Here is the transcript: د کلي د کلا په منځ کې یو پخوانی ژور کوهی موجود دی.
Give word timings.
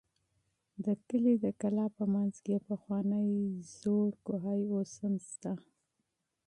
د 0.85 0.87
کلي 1.07 1.33
د 1.45 1.47
کلا 1.61 1.85
په 1.97 2.03
منځ 2.13 2.33
کې 2.43 2.49
یو 2.55 2.61
پخوانی 2.71 3.25
ژور 3.79 4.11
کوهی 4.25 4.61
موجود 4.71 5.21
دی. 5.43 5.53